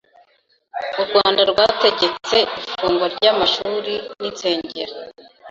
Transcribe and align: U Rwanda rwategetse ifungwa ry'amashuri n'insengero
U 1.01 1.03
Rwanda 1.07 1.41
rwategetse 1.51 2.37
ifungwa 2.59 3.05
ry'amashuri 3.15 3.93
n'insengero 4.19 4.95